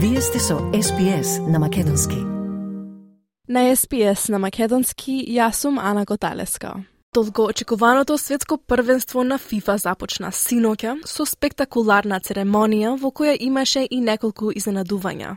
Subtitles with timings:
[0.00, 2.16] Вие сте со SPS на Македонски.
[3.48, 6.84] На СПС на Македонски, јас сум Ана Готалеска.
[7.14, 14.00] Долго очекуваното светско првенство на ФИФА започна синоќа со спектакуларна церемонија во која имаше и
[14.00, 15.36] неколку изненадувања.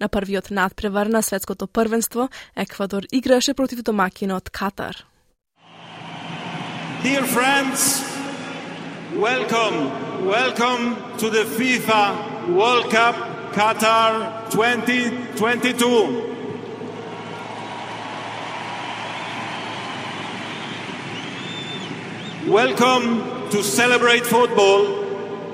[0.00, 5.04] На првиот надпревар на светското првенство, Еквадор играше против домакинот Катар.
[7.02, 8.04] Dear friends,
[9.18, 9.90] welcome,
[10.22, 16.34] welcome to the FIFA World Cup Qatar 2022.
[22.46, 24.84] Welcome to celebrate football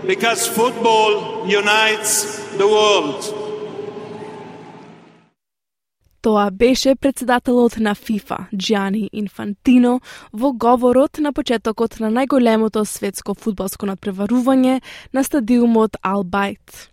[0.05, 3.23] because football unites the world.
[6.23, 10.01] Тоа беше председателот на ФИФА, Джани Инфантино,
[10.33, 14.81] во говорот на почетокот на најголемото светско фудбалско надпреварување
[15.13, 16.89] на стадиумот Албајт.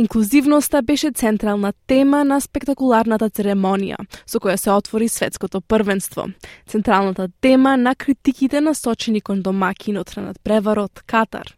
[0.00, 6.24] Инклузивноста беше централна тема на спектакуларната церемонија, со која се отвори светското првенство.
[6.66, 11.52] Централната тема на критиките насочени кон домакинот на надпреварот Катар.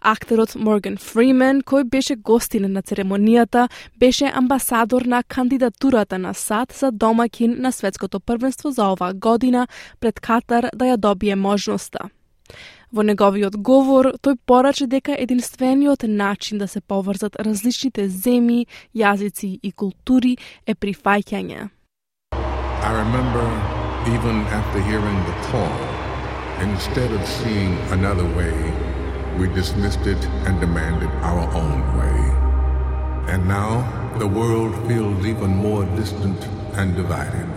[0.00, 6.92] Актерот Морган Фримен, кој беше гостин на церемонијата, беше амбасадор на кандидатурата на САД за
[6.92, 9.66] домакин на светското првенство за оваа година
[10.00, 12.10] пред Катар да ја добие можноста.
[12.94, 19.72] Во неговиот говор, тој порача дека единствениот начин да се поврзат различните земји, јазици и
[19.72, 21.70] култури е прифаќање.
[22.86, 23.42] I remember
[24.14, 25.74] even after hearing the call,
[26.62, 28.54] instead of seeing another way,
[29.40, 32.20] we dismissed it and demanded our own way.
[33.26, 33.82] And now
[34.22, 36.46] the world feels even more distant
[36.78, 37.50] and divided.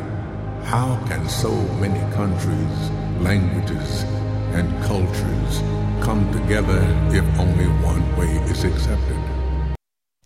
[0.64, 2.78] How can so many countries,
[3.22, 4.06] languages,
[4.54, 5.64] and cultures
[6.02, 6.82] come together
[7.12, 9.20] if only one way is accepted?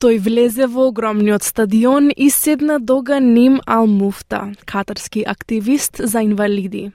[0.02, 6.92] Тој влезе во огромниот стадион и седна до Ганим Ал Муфта, катарски активист за инвалиди.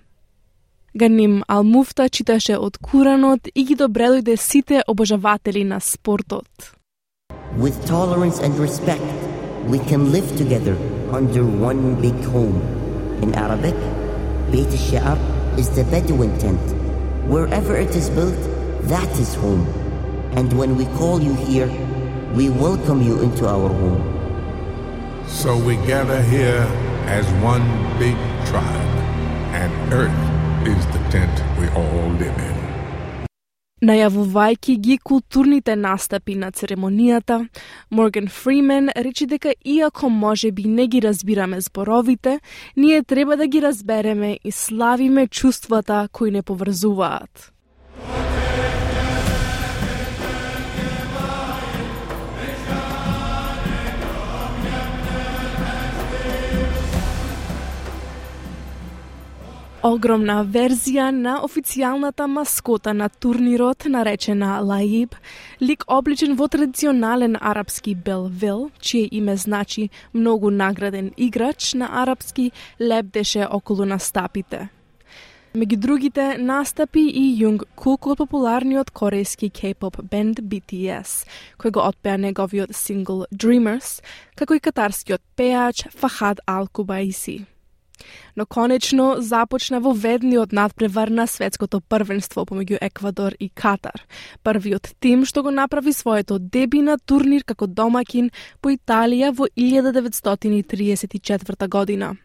[0.95, 6.75] Ганим Ал Муфта читаше од Куранот и ги добредојде сите обожаватели на спортот.
[7.57, 9.07] With tolerance and respect,
[9.69, 10.77] we can live together
[11.13, 12.59] under one big home.
[13.23, 13.79] In Arabic,
[14.51, 15.19] Beit al-Sha'ab
[15.59, 16.86] is the Bedouin tent.
[17.27, 18.39] Wherever it is built,
[18.83, 19.67] that is home.
[20.37, 21.67] And when we call you here,
[22.35, 25.25] we welcome you into our home.
[25.27, 26.65] So we gather here
[27.07, 27.67] as one
[27.99, 28.15] big
[28.47, 28.97] tribe,
[29.53, 32.56] and Earth is the tent we all live in.
[33.85, 37.43] Најавувајќи ги културните настапи на церемонијата,
[37.91, 42.41] Морган Фримен рече дека иако може би не ги разбираме зборовите,
[42.77, 47.53] ние треба да ги разбереме и славиме чувствата кои не поврзуваат.
[59.83, 65.15] Огромна верзија на официјалната маскота на турнирот наречена Лаиб,
[65.61, 73.47] лик обличен во традиционален арапски белвел, чие име значи многу награден играч на арапски, лепдеше
[73.51, 74.69] околу настапите.
[75.57, 81.25] Меѓу другите настапи и Јунг Кук од популарниот корејски кей-поп бенд BTS,
[81.57, 84.03] кој го отпеа неговиот сингл Dreamers,
[84.37, 87.47] како и катарскиот пеач Фахад Ал Кубаиси.
[88.37, 94.07] Но конечно започна во ведниот надпревар на светското првенство помеѓу Еквадор и Катар.
[94.43, 98.31] Првиот тим што го направи своето деби на турнир како домакин
[98.61, 102.17] по Италија во 1934 година.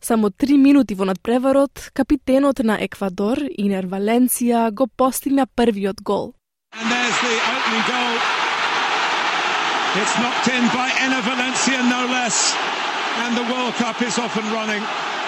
[0.00, 6.34] Само три минути во надпреварот, капитенот на Еквадор, Инер Валенција, го постигна првиот гол.
[6.76, 8.18] And there's the opening goal.
[9.96, 12.73] It's knocked in by Enna Valencia, no less.
[13.22, 14.82] And the World Cup is off and running,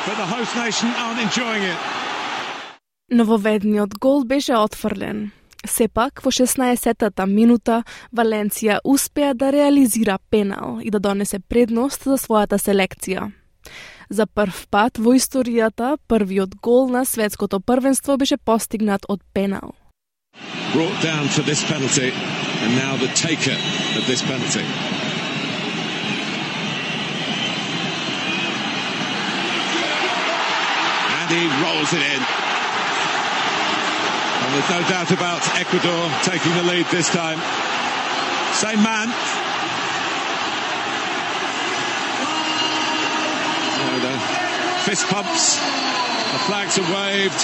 [0.06, 1.78] but the host nation aren't enjoying it.
[3.10, 5.30] Нововедниот гол беше отфрлен.
[5.66, 7.84] Сепак, во 16-тата минута,
[8.14, 13.30] Валенција успеа да реализира пенал и да донесе предност за својата селекција.
[14.10, 19.74] За прв пат во историјата, првиот гол на светското првенство беше постигнат од пенал.
[20.74, 22.10] Brought down for this penalty,
[22.62, 23.58] and now the taker
[23.98, 24.66] of this penalty.
[31.26, 32.22] And he rolls it in.
[34.42, 37.40] And there's no doubt about Ecuador taking the lead this time.
[38.54, 39.08] Same man.
[44.02, 44.18] The
[44.84, 47.40] fist pumps, the flags are waved.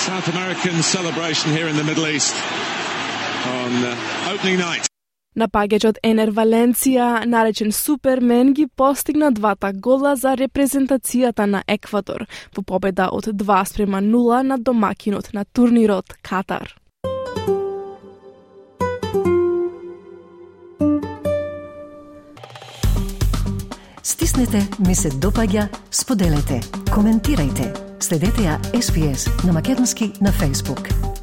[0.00, 4.87] South American celebration here in the Middle East on uh, opening night.
[5.36, 12.24] Напаѓачот Енер Валенција, наречен Супермен, ги постигна двата гола за репрезентацијата на Еквадор
[12.56, 16.74] во победа од 2 спрема 0 на домакинот на турнирот Катар.
[24.02, 26.60] Стиснете, ми се допаѓа, споделете,
[26.90, 27.70] коментирајте.
[28.00, 31.17] Следете ја SPS на Македонски на Facebook.